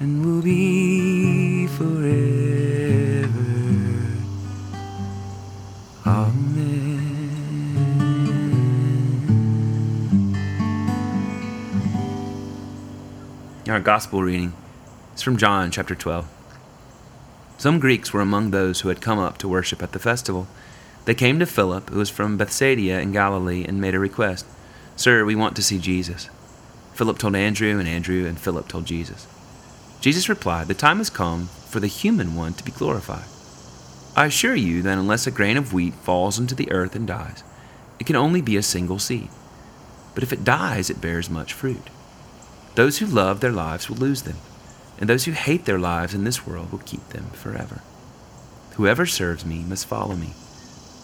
and 0.00 0.26
will 0.26 0.42
be 0.42 1.68
forever. 1.68 3.28
Amen. 6.04 6.74
Our 13.68 13.80
gospel 13.80 14.22
reading 14.22 14.52
is 15.14 15.22
from 15.22 15.36
John 15.36 15.70
chapter 15.70 15.94
12. 15.94 16.26
Some 17.58 17.78
Greeks 17.78 18.12
were 18.12 18.20
among 18.20 18.50
those 18.50 18.80
who 18.80 18.88
had 18.88 19.00
come 19.00 19.20
up 19.20 19.38
to 19.38 19.48
worship 19.48 19.82
at 19.82 19.92
the 19.92 20.00
festival. 20.00 20.48
They 21.04 21.14
came 21.14 21.38
to 21.38 21.46
Philip, 21.46 21.90
who 21.90 21.98
was 21.98 22.10
from 22.10 22.36
Bethsaida 22.36 23.00
in 23.00 23.12
Galilee, 23.12 23.64
and 23.66 23.80
made 23.80 23.94
a 23.94 23.98
request 23.98 24.46
Sir, 24.96 25.24
we 25.24 25.34
want 25.34 25.56
to 25.56 25.62
see 25.62 25.78
Jesus. 25.78 26.28
Philip 26.94 27.18
told 27.18 27.34
Andrew, 27.34 27.78
and 27.78 27.88
Andrew 27.88 28.26
and 28.26 28.38
Philip 28.38 28.68
told 28.68 28.86
Jesus. 28.86 29.26
Jesus 30.00 30.28
replied, 30.28 30.68
The 30.68 30.74
time 30.74 30.98
has 30.98 31.10
come 31.10 31.48
for 31.68 31.80
the 31.80 31.88
human 31.88 32.36
one 32.36 32.54
to 32.54 32.64
be 32.64 32.70
glorified. 32.70 33.24
I 34.16 34.26
assure 34.26 34.54
you 34.54 34.82
that 34.82 34.96
unless 34.96 35.26
a 35.26 35.32
grain 35.32 35.56
of 35.56 35.72
wheat 35.72 35.94
falls 35.94 36.38
into 36.38 36.54
the 36.54 36.70
earth 36.70 36.94
and 36.94 37.08
dies, 37.08 37.42
it 37.98 38.06
can 38.06 38.14
only 38.14 38.40
be 38.40 38.56
a 38.56 38.62
single 38.62 39.00
seed. 39.00 39.28
But 40.14 40.22
if 40.22 40.32
it 40.32 40.44
dies, 40.44 40.90
it 40.90 41.00
bears 41.00 41.28
much 41.28 41.52
fruit. 41.52 41.90
Those 42.76 42.98
who 42.98 43.06
love 43.06 43.40
their 43.40 43.50
lives 43.50 43.88
will 43.88 43.96
lose 43.96 44.22
them 44.22 44.36
and 44.98 45.08
those 45.08 45.24
who 45.24 45.32
hate 45.32 45.64
their 45.64 45.78
lives 45.78 46.14
in 46.14 46.24
this 46.24 46.46
world 46.46 46.70
will 46.70 46.78
keep 46.80 47.06
them 47.08 47.26
forever. 47.30 47.80
Whoever 48.74 49.06
serves 49.06 49.44
me 49.44 49.62
must 49.62 49.86
follow 49.86 50.16
me. 50.16 50.30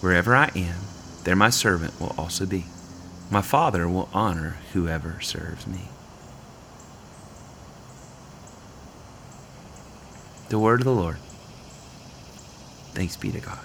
Wherever 0.01 0.35
I 0.35 0.51
am, 0.57 0.81
there 1.25 1.37
my 1.37 1.51
servant 1.51 2.01
will 2.01 2.15
also 2.17 2.47
be. 2.47 2.65
My 3.31 3.43
Father 3.43 3.89
will 3.89 4.09
honor 4.13 4.57
whoever 4.73 5.21
serves 5.21 5.67
me. 5.67 5.89
The 10.49 10.59
word 10.59 10.81
of 10.81 10.85
the 10.87 10.95
Lord. 10.95 11.19
Thanks 12.93 13.17
be 13.17 13.31
to 13.31 13.41
God. 13.41 13.59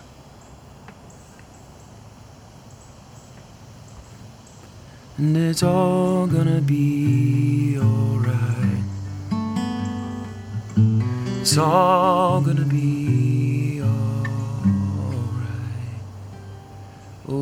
And 5.18 5.38
it's 5.38 5.64
all 5.64 6.28
gonna 6.28 6.60
be 6.60 7.80
alright. 7.80 8.84
It's 11.40 11.58
all 11.58 12.42
gonna 12.42 12.66
be 12.66 13.35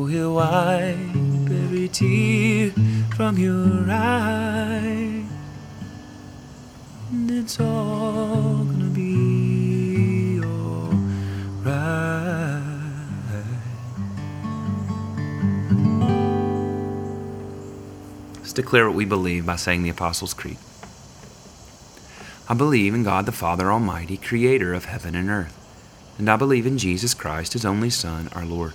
He'll 0.06 0.34
wipe 0.34 0.98
every 1.50 1.88
tear 1.88 2.70
from 3.16 3.38
your 3.38 3.90
eye. 3.90 5.24
And 7.10 7.30
it's 7.30 7.58
all 7.60 8.64
gonna 8.64 8.90
be 8.90 10.40
alright. 10.42 11.02
Let's 18.38 18.52
declare 18.52 18.86
what 18.86 18.96
we 18.96 19.04
believe 19.04 19.46
by 19.46 19.56
saying 19.56 19.82
the 19.82 19.90
Apostles' 19.90 20.34
Creed. 20.34 20.58
I 22.48 22.54
believe 22.54 22.94
in 22.94 23.04
God 23.04 23.26
the 23.26 23.32
Father 23.32 23.72
Almighty, 23.72 24.16
creator 24.18 24.74
of 24.74 24.84
heaven 24.84 25.14
and 25.14 25.30
earth. 25.30 25.58
And 26.18 26.28
I 26.28 26.36
believe 26.36 26.66
in 26.66 26.78
Jesus 26.78 27.14
Christ, 27.14 27.54
his 27.54 27.64
only 27.64 27.90
Son, 27.90 28.28
our 28.34 28.44
Lord. 28.44 28.74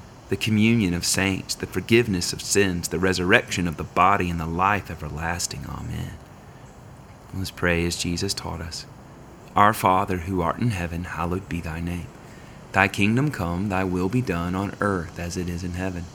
the 0.31 0.37
communion 0.37 0.93
of 0.93 1.05
saints, 1.05 1.55
the 1.55 1.67
forgiveness 1.67 2.31
of 2.31 2.41
sins, 2.41 2.87
the 2.87 2.97
resurrection 2.97 3.67
of 3.67 3.75
the 3.75 3.83
body, 3.83 4.29
and 4.29 4.39
the 4.39 4.45
life 4.45 4.89
everlasting. 4.89 5.65
Amen. 5.67 6.13
Let's 7.33 7.51
pray 7.51 7.85
as 7.85 7.97
Jesus 7.97 8.33
taught 8.33 8.61
us. 8.61 8.85
Our 9.57 9.73
Father, 9.73 10.19
who 10.19 10.39
art 10.39 10.59
in 10.59 10.69
heaven, 10.69 11.03
hallowed 11.03 11.49
be 11.49 11.59
thy 11.59 11.81
name. 11.81 12.07
Thy 12.71 12.87
kingdom 12.87 13.29
come, 13.29 13.67
thy 13.67 13.83
will 13.83 14.07
be 14.07 14.21
done 14.21 14.55
on 14.55 14.73
earth 14.79 15.19
as 15.19 15.35
it 15.35 15.49
is 15.49 15.65
in 15.65 15.73
heaven. 15.73 16.05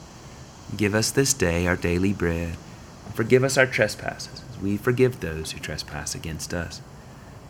Give 0.74 0.94
us 0.94 1.10
this 1.10 1.34
day 1.34 1.66
our 1.66 1.76
daily 1.76 2.14
bread, 2.14 2.56
and 3.04 3.14
forgive 3.14 3.44
us 3.44 3.58
our 3.58 3.66
trespasses, 3.66 4.42
as 4.50 4.58
we 4.62 4.78
forgive 4.78 5.20
those 5.20 5.52
who 5.52 5.60
trespass 5.60 6.14
against 6.14 6.54
us. 6.54 6.80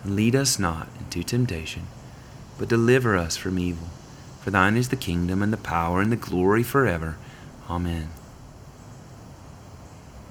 And 0.02 0.16
lead 0.16 0.34
us 0.34 0.58
not 0.58 0.88
into 0.98 1.22
temptation, 1.22 1.84
but 2.58 2.68
deliver 2.68 3.16
us 3.16 3.36
from 3.36 3.56
evil. 3.56 3.86
For 4.46 4.52
thine 4.52 4.76
is 4.76 4.90
the 4.90 4.96
kingdom 4.96 5.42
and 5.42 5.52
the 5.52 5.56
power 5.56 6.00
and 6.00 6.12
the 6.12 6.16
glory 6.16 6.62
forever. 6.62 7.16
Amen. 7.68 8.10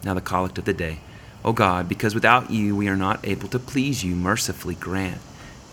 Now 0.05 0.13
the 0.13 0.21
collect 0.21 0.57
of 0.57 0.63
the 0.63 0.73
day. 0.73 0.99
O 1.43 1.51
God, 1.51 1.89
because 1.89 2.15
without 2.15 2.49
you 2.49 2.77
we 2.77 2.87
are 2.87 2.95
not 2.95 3.19
able 3.27 3.49
to 3.49 3.59
please 3.59 4.05
you, 4.05 4.15
mercifully 4.15 4.75
grant 4.75 5.19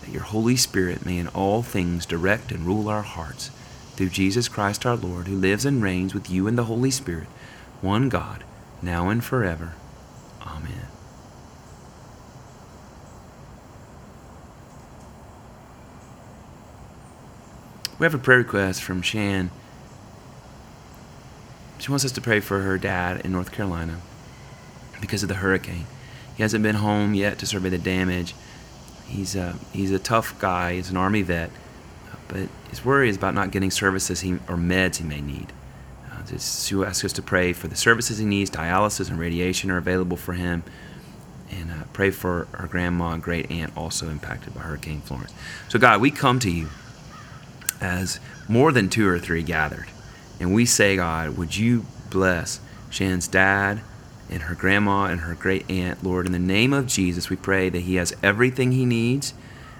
that 0.01 0.11
your 0.11 0.23
Holy 0.23 0.57
Spirit 0.57 1.05
may 1.05 1.19
in 1.19 1.29
all 1.29 1.63
things 1.63 2.05
direct 2.05 2.51
and 2.51 2.65
rule 2.65 2.89
our 2.89 3.03
hearts, 3.03 3.49
through 3.95 4.09
Jesus 4.09 4.49
Christ 4.49 4.85
our 4.85 4.97
Lord, 4.97 5.27
who 5.29 5.37
lives 5.37 5.63
and 5.63 5.81
reigns 5.81 6.13
with 6.13 6.29
you 6.29 6.45
in 6.45 6.57
the 6.57 6.65
Holy 6.65 6.91
Spirit, 6.91 7.29
one 7.79 8.09
God, 8.09 8.43
now 8.81 9.07
and 9.07 9.23
forever. 9.23 9.71
Amen. 10.45 10.82
We 18.03 18.05
have 18.05 18.15
a 18.15 18.17
prayer 18.17 18.39
request 18.39 18.83
from 18.83 19.01
Shan. 19.01 19.49
She 21.79 21.89
wants 21.89 22.03
us 22.03 22.11
to 22.11 22.19
pray 22.19 22.41
for 22.41 22.59
her 22.59 22.77
dad 22.77 23.25
in 23.25 23.31
North 23.31 23.53
Carolina 23.53 24.01
because 24.99 25.23
of 25.23 25.29
the 25.29 25.35
hurricane. 25.35 25.85
He 26.35 26.43
hasn't 26.43 26.63
been 26.63 26.75
home 26.75 27.13
yet 27.13 27.37
to 27.37 27.45
survey 27.45 27.69
the 27.69 27.77
damage. 27.77 28.35
He's 29.07 29.37
a, 29.37 29.55
he's 29.71 29.91
a 29.91 29.99
tough 29.99 30.37
guy. 30.37 30.73
He's 30.73 30.89
an 30.89 30.97
Army 30.97 31.21
vet, 31.21 31.49
but 32.27 32.49
his 32.69 32.83
worry 32.83 33.07
is 33.07 33.15
about 33.15 33.35
not 33.35 33.51
getting 33.51 33.71
services 33.71 34.19
he, 34.19 34.33
or 34.49 34.57
meds 34.57 34.97
he 34.97 35.05
may 35.05 35.21
need. 35.21 35.53
Uh, 36.11 36.37
she 36.39 36.75
asks 36.83 37.05
us 37.05 37.13
to 37.13 37.21
pray 37.21 37.53
for 37.53 37.69
the 37.69 37.77
services 37.77 38.17
he 38.17 38.25
needs. 38.25 38.49
Dialysis 38.49 39.09
and 39.09 39.17
radiation 39.17 39.71
are 39.71 39.77
available 39.77 40.17
for 40.17 40.33
him. 40.33 40.65
And 41.49 41.71
uh, 41.71 41.85
pray 41.93 42.11
for 42.11 42.49
our 42.53 42.67
grandma 42.67 43.11
and 43.11 43.23
great 43.23 43.49
aunt 43.49 43.77
also 43.77 44.09
impacted 44.09 44.53
by 44.53 44.59
Hurricane 44.59 44.99
Florence. 44.99 45.33
So, 45.69 45.79
God, 45.79 46.01
we 46.01 46.11
come 46.11 46.39
to 46.39 46.51
you 46.51 46.67
as 47.83 48.19
more 48.47 48.71
than 48.71 48.89
two 48.89 49.07
or 49.07 49.19
three 49.19 49.43
gathered. 49.43 49.87
And 50.39 50.53
we 50.53 50.65
say, 50.65 50.95
God, 50.95 51.37
would 51.37 51.55
you 51.55 51.85
bless 52.09 52.59
Shan's 52.89 53.27
dad 53.27 53.81
and 54.29 54.43
her 54.43 54.55
grandma 54.55 55.05
and 55.05 55.21
her 55.21 55.35
great 55.35 55.69
aunt, 55.69 56.03
Lord, 56.03 56.25
in 56.25 56.31
the 56.31 56.39
name 56.39 56.73
of 56.73 56.87
Jesus, 56.87 57.29
we 57.29 57.35
pray 57.35 57.69
that 57.69 57.81
he 57.81 57.95
has 57.95 58.15
everything 58.23 58.71
he 58.71 58.85
needs, 58.85 59.33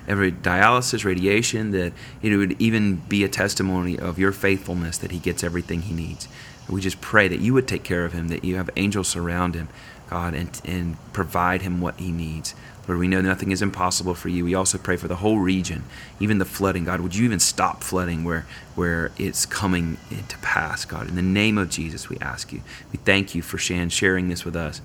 every 0.08 0.32
dialysis, 0.32 1.06
radiation, 1.06 1.72
that 1.72 1.94
it 2.22 2.36
would 2.36 2.62
even 2.62 2.98
be 3.08 3.24
a 3.24 3.30
testimony 3.30 3.98
of 3.98 4.20
your 4.20 4.32
faithfulness 4.32 4.98
that 5.00 5.12
he 5.12 5.20
gets 5.20 5.44
everything 5.44 5.84
he 5.84 5.94
needs. 5.94 6.28
And 6.68 6.76
we 6.76 6.82
just 6.82 7.02
pray 7.02 7.28
that 7.28 7.40
you 7.40 7.54
would 7.54 7.68
take 7.68 7.84
care 7.84 8.06
of 8.06 8.14
him, 8.14 8.28
that 8.28 8.44
you 8.44 8.56
have 8.58 8.70
angels 8.76 9.08
surround 9.08 9.56
him, 9.56 9.70
God, 10.14 10.36
and, 10.36 10.62
and 10.64 10.96
provide 11.12 11.64
him 11.64 11.82
what 11.82 12.00
he 12.00 12.12
needs. 12.12 12.54
Lord, 12.88 13.00
we 13.00 13.08
know 13.08 13.20
nothing 13.20 13.50
is 13.50 13.64
impossible 13.64 14.14
for 14.14 14.30
you. 14.30 14.46
We 14.46 14.54
also 14.54 14.78
pray 14.78 14.96
for 14.96 15.08
the 15.08 15.16
whole 15.16 15.40
region, 15.40 15.86
even 16.20 16.38
the 16.38 16.46
flooding. 16.46 16.84
God, 16.84 17.02
would 17.02 17.16
you 17.16 17.26
even 17.26 17.40
stop 17.40 17.82
flooding 17.82 18.24
where, 18.24 18.46
where 18.76 19.12
it's 19.18 19.48
coming 19.48 19.98
to 20.28 20.38
pass, 20.38 20.86
God? 20.86 21.10
In 21.10 21.16
the 21.16 21.24
name 21.24 21.58
of 21.58 21.72
Jesus, 21.72 22.10
we 22.10 22.20
ask 22.20 22.54
you. 22.54 22.62
We 22.92 23.00
thank 23.00 23.34
you 23.34 23.42
for 23.42 23.58
Shan 23.58 23.90
sharing 23.90 24.30
this 24.30 24.46
with 24.46 24.56
us. 24.56 24.82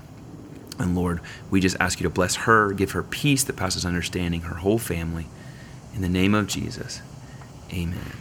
And 0.79 0.97
Lord, 0.97 1.21
we 1.51 1.61
just 1.61 1.77
ask 1.79 2.01
you 2.01 2.05
to 2.05 2.11
bless 2.11 2.37
her, 2.47 2.73
give 2.73 2.93
her 2.93 3.03
peace 3.03 3.45
that 3.45 3.57
passes 3.57 3.85
understanding, 3.85 4.43
her 4.43 4.55
whole 4.55 4.79
family. 4.79 5.27
In 5.95 6.01
the 6.01 6.09
name 6.09 6.35
of 6.35 6.47
Jesus, 6.47 7.03
amen. 7.71 8.17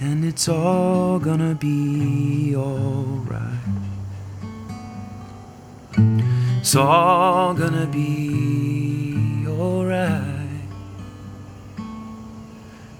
And 0.00 0.24
it's 0.24 0.48
all 0.48 1.18
gonna 1.18 1.54
be 1.54 2.54
alright. 2.56 3.87
It's 6.60 6.74
all 6.74 7.54
gonna 7.54 7.86
be 7.86 9.46
alright. 9.46 10.50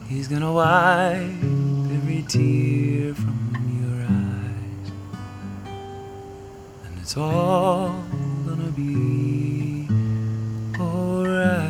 He's 0.09 0.29
gonna 0.29 0.53
wipe 0.53 1.19
every 1.93 2.25
tear 2.29 3.15
from 3.15 3.51
your 3.83 4.05
eyes. 4.07 4.93
And 6.87 6.99
it's 7.03 7.17
all 7.17 8.05
gonna 8.47 8.71
be 8.71 9.89
alright. 10.79 11.69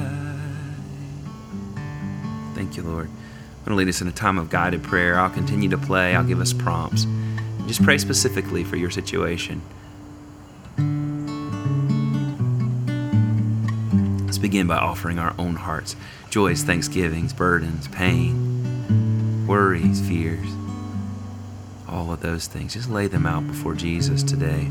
Thank 2.54 2.76
you, 2.76 2.82
Lord. 2.82 3.08
I'm 3.08 3.72
to 3.72 3.74
lead 3.74 3.88
us 3.88 4.02
in 4.02 4.08
a 4.08 4.12
time 4.12 4.38
of 4.38 4.50
guided 4.50 4.82
prayer. 4.82 5.18
I'll 5.18 5.30
continue 5.30 5.70
to 5.70 5.78
play, 5.78 6.14
I'll 6.14 6.22
give 6.22 6.40
us 6.40 6.52
prompts. 6.52 7.06
Just 7.66 7.82
pray 7.82 7.98
specifically 7.98 8.62
for 8.62 8.76
your 8.76 8.90
situation. 8.90 9.62
Let's 14.38 14.46
begin 14.46 14.68
by 14.68 14.76
offering 14.76 15.18
our 15.18 15.34
own 15.36 15.56
hearts 15.56 15.96
joys, 16.30 16.62
thanksgivings, 16.62 17.32
burdens, 17.32 17.88
pain, 17.88 19.44
worries, 19.48 20.00
fears, 20.06 20.46
all 21.88 22.12
of 22.12 22.20
those 22.20 22.46
things. 22.46 22.74
Just 22.74 22.88
lay 22.88 23.08
them 23.08 23.26
out 23.26 23.48
before 23.48 23.74
Jesus 23.74 24.22
today. 24.22 24.70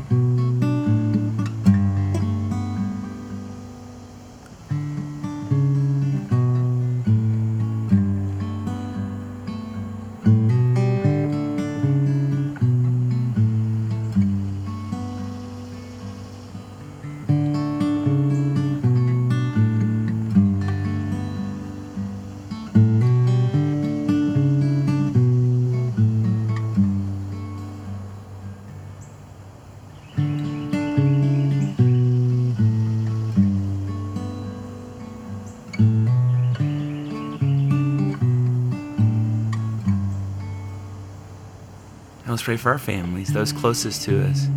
Let's 42.30 42.42
pray 42.42 42.56
for 42.56 42.70
our 42.70 42.78
families, 42.78 43.32
those 43.32 43.52
closest 43.52 44.02
to 44.02 44.24
us. 44.24 44.48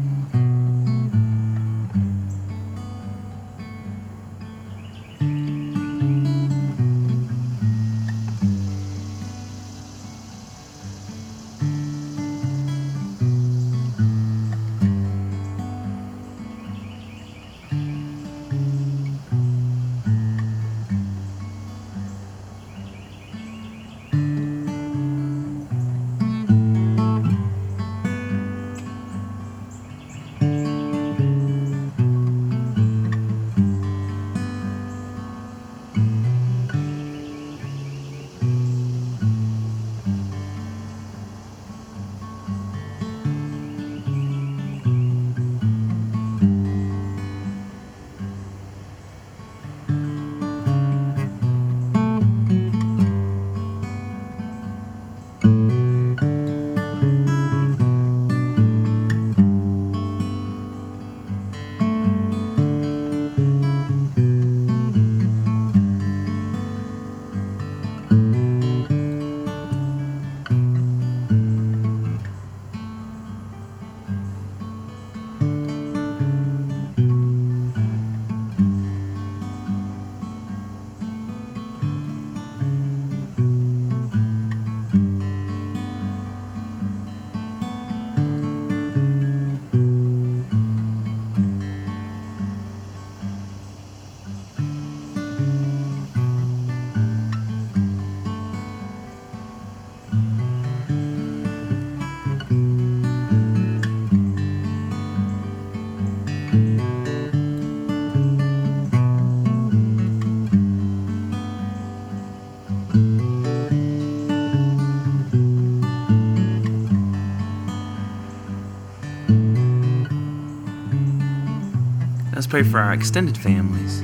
Pray 122.52 122.64
for 122.64 122.80
our 122.80 122.92
extended 122.92 123.38
families. 123.38 124.02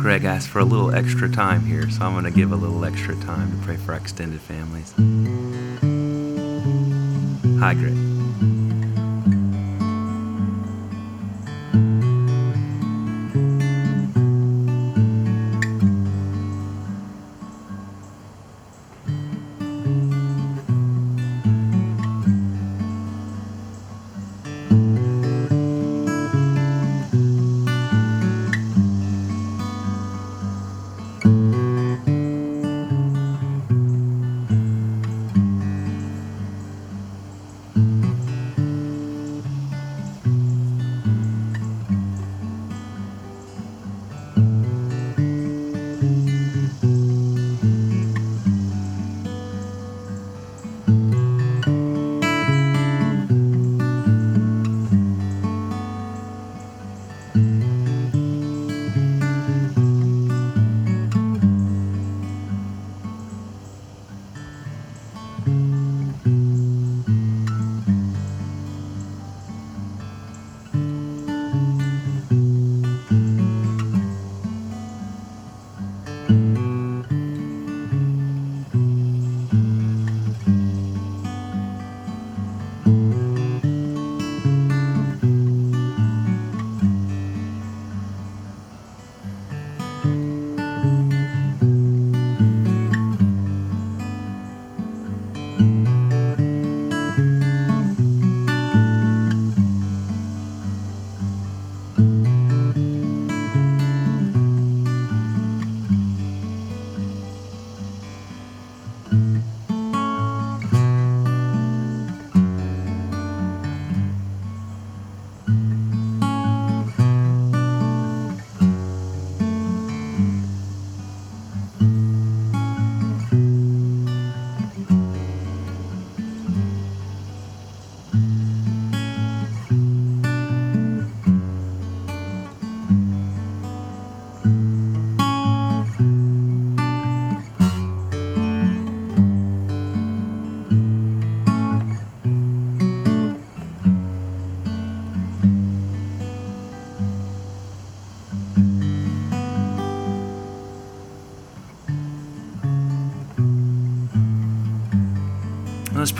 Greg 0.00 0.24
asked 0.24 0.46
for 0.46 0.60
a 0.60 0.64
little 0.64 0.94
extra 0.94 1.28
time 1.28 1.66
here, 1.66 1.90
so 1.90 2.04
I'm 2.04 2.12
going 2.12 2.22
to 2.22 2.30
give 2.30 2.52
a 2.52 2.56
little 2.56 2.84
extra 2.84 3.16
time 3.16 3.50
to 3.50 3.66
pray 3.66 3.76
for 3.76 3.94
our 3.94 3.98
extended 3.98 4.40
families. 4.40 4.94
Hi, 7.58 7.74
Greg. 7.74 8.03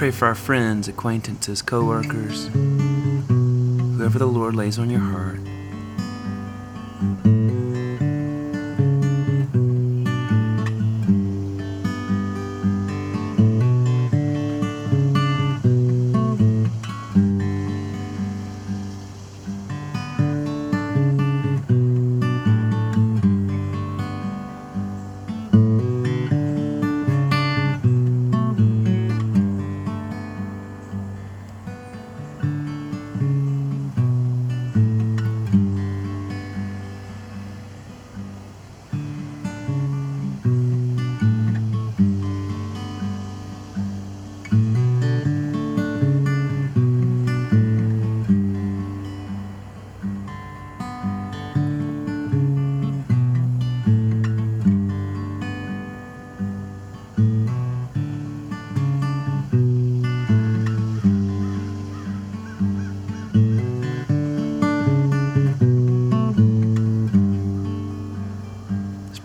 Pray 0.05 0.11
for 0.11 0.27
our 0.27 0.35
friends, 0.35 0.87
acquaintances, 0.87 1.63
co-workers, 1.63 2.49
whoever 3.97 4.19
the 4.19 4.27
Lord 4.27 4.55
lays 4.55 4.79
on 4.79 4.91
your 4.91 5.01
heart. 5.01 5.41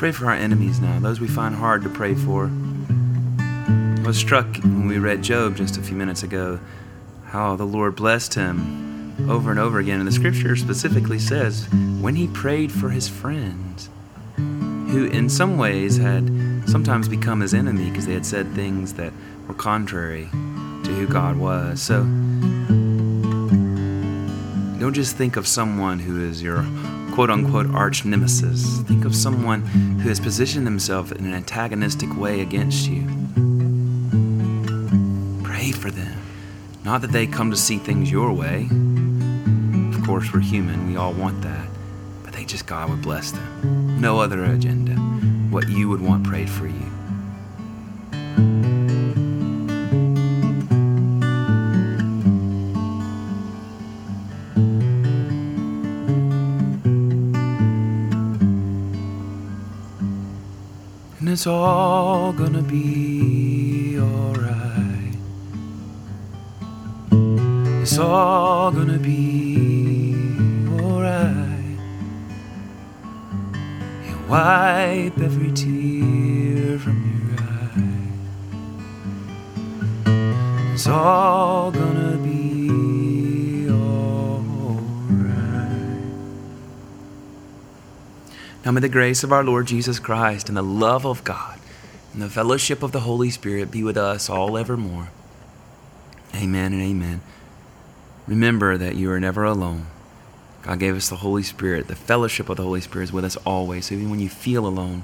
Pray 0.10 0.18
for 0.18 0.26
our 0.26 0.34
enemies 0.34 0.80
now, 0.80 0.98
those 0.98 1.20
we 1.20 1.28
find 1.28 1.54
hard 1.54 1.84
to 1.84 1.90
pray 1.90 2.16
for. 2.16 2.46
I 3.38 4.02
was 4.04 4.18
struck 4.18 4.48
when 4.58 4.88
we 4.88 4.98
read 4.98 5.22
Job 5.22 5.56
just 5.56 5.78
a 5.78 5.84
few 5.84 5.96
minutes 5.96 6.24
ago 6.24 6.60
how 7.26 7.56
the 7.56 7.66
Lord 7.66 7.96
blessed 7.96 8.34
him 8.34 9.30
over 9.30 9.52
and 9.52 9.60
over 9.60 9.78
again. 9.78 10.00
And 10.00 10.08
the 10.08 10.12
scripture 10.12 10.56
specifically 10.56 11.20
says 11.20 11.68
when 12.02 12.16
he 12.16 12.26
prayed 12.26 12.72
for 12.72 12.90
his 12.90 13.08
friends, 13.08 13.92
who 14.36 15.06
in 15.14 15.30
some 15.30 15.60
ways 15.60 15.98
had 15.98 16.28
sometimes 16.66 17.08
become 17.08 17.42
his 17.42 17.54
enemy 17.54 17.92
because 17.92 18.08
they 18.08 18.16
had 18.16 18.26
said 18.26 18.52
things 18.56 18.94
that 18.94 19.14
were 19.48 19.54
contrary 19.54 20.28
to 20.32 20.90
who 20.90 21.06
God 21.06 21.38
was. 21.38 21.84
So 21.84 22.02
don't 24.80 24.94
just 24.96 25.16
think 25.16 25.36
of 25.36 25.48
someone 25.48 26.00
who 26.00 26.20
is 26.28 26.42
your 26.42 26.66
quote 27.20 27.32
unquote 27.32 27.70
arch 27.76 28.06
nemesis. 28.06 28.80
Think 28.84 29.04
of 29.04 29.14
someone 29.14 29.60
who 30.00 30.08
has 30.08 30.22
positioned 30.22 30.66
themselves 30.66 31.12
in 31.12 31.26
an 31.26 31.34
antagonistic 31.34 32.16
way 32.16 32.40
against 32.40 32.88
you. 32.88 33.02
Pray 35.44 35.74
for 35.74 35.92
them. 35.92 36.18
Not 36.86 37.02
that 37.02 37.12
they 37.12 37.28
come 37.28 37.52
to 37.52 37.58
see 37.58 37.78
things 37.78 38.10
your 38.10 38.32
way. 38.32 38.70
Of 39.94 40.06
course, 40.06 40.32
we're 40.32 40.40
human, 40.40 40.88
we 40.88 40.96
all 40.96 41.12
want 41.12 41.42
that. 41.42 41.68
But 42.24 42.32
they 42.32 42.46
just, 42.46 42.66
God 42.66 42.90
would 42.90 43.02
bless 43.02 43.32
them. 43.32 44.00
No 44.00 44.22
other 44.22 44.46
agenda. 44.46 44.94
What 45.52 45.68
you 45.68 45.90
would 45.90 46.00
want 46.00 46.24
prayed 46.24 46.50
for 46.50 46.68
you. 46.68 46.99
It's 61.40 61.48
all 61.48 62.34
gonna 62.34 62.62
be 62.62 63.98
alright. 63.98 65.16
It's 67.82 67.98
all 67.98 68.72
gonna 68.72 68.98
be 68.98 70.18
alright. 70.82 71.78
He'll 74.04 74.28
wipe 74.28 75.18
every 75.18 75.54
tear 75.54 76.78
from 76.78 76.98
your 77.08 77.32
eye. 80.12 80.74
It's 80.74 80.88
all 80.88 81.72
gonna 81.72 81.89
Now 88.70 88.74
may 88.74 88.82
the 88.82 88.88
grace 88.88 89.24
of 89.24 89.34
our 89.34 89.44
Lord 89.44 89.66
Jesus 89.66 89.98
Christ 89.98 90.48
and 90.48 90.56
the 90.56 90.62
love 90.62 91.04
of 91.04 91.24
God 91.24 91.58
and 92.14 92.22
the 92.22 92.30
fellowship 92.30 92.84
of 92.84 92.92
the 92.92 93.00
Holy 93.00 93.32
Spirit 93.32 93.72
be 93.72 93.82
with 93.82 93.98
us 93.98 94.30
all 94.30 94.60
evermore. 94.60 95.10
Amen 96.36 96.74
and 96.74 96.82
amen. 96.84 97.22
Remember 98.28 98.78
that 98.78 98.96
you 98.96 99.10
are 99.10 99.20
never 99.20 99.44
alone. 99.44 99.88
God 100.62 100.78
gave 100.78 100.96
us 100.96 101.10
the 101.10 101.16
Holy 101.16 101.42
Spirit. 101.42 101.88
The 101.88 101.96
fellowship 101.96 102.48
of 102.48 102.58
the 102.58 102.64
Holy 102.64 102.82
Spirit 102.82 103.06
is 103.06 103.12
with 103.12 103.26
us 103.26 103.38
always. 103.38 103.88
So 103.88 103.96
even 103.96 104.12
when 104.12 104.20
you 104.20 104.30
feel 104.30 104.68
alone, 104.68 105.04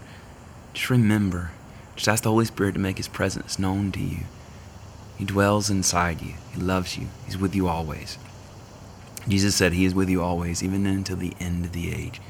just 0.75 0.91
remember. 0.91 1.49
Just 1.95 2.08
ask 2.08 2.21
the 2.21 2.30
Holy 2.30 2.45
Spirit 2.45 2.73
to 2.73 2.80
make 2.80 2.97
His 2.97 3.08
presence 3.08 3.58
known 3.58 3.91
to 3.93 3.99
you. 3.99 4.25
He 5.17 5.25
dwells 5.25 5.71
inside 5.71 6.21
you. 6.21 6.36
He 6.54 6.62
loves 6.62 6.99
you. 6.99 7.08
He's 7.25 7.39
with 7.39 7.56
you 7.56 7.67
always. 7.67 8.19
Jesus 9.28 9.56
said 9.56 9.73
He 9.73 9.86
is 9.86 9.95
with 9.95 10.08
you 10.08 10.21
always, 10.21 10.62
even 10.62 10.86
until 10.86 11.17
the 11.17 11.34
end 11.39 11.65
of 11.65 11.71
the 11.71 11.91
age. 11.91 12.21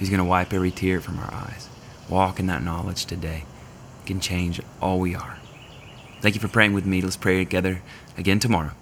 He's 0.00 0.08
going 0.08 0.18
to 0.18 0.24
wipe 0.24 0.54
every 0.54 0.70
tear 0.70 0.98
from 1.02 1.18
our 1.18 1.32
eyes. 1.32 1.68
Walk 2.08 2.40
in 2.40 2.46
that 2.46 2.64
knowledge 2.64 3.04
today. 3.04 3.44
It 4.02 4.06
can 4.06 4.18
change 4.18 4.58
all 4.80 4.98
we 4.98 5.14
are. 5.14 5.36
Thank 6.22 6.34
you 6.34 6.40
for 6.40 6.48
praying 6.48 6.72
with 6.72 6.86
me. 6.86 7.02
Let's 7.02 7.18
pray 7.18 7.36
together 7.36 7.82
again 8.16 8.38
tomorrow. 8.38 8.72